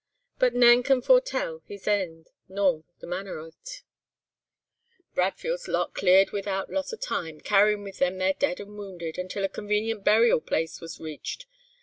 [0.39, 3.83] But nane can foretell his eend, nor the manner o't.
[5.13, 9.43] "Bradfield's lot cleared without loss o' time, carrying with them their dead and wounded, until
[9.43, 11.45] a convenient burial place was reached.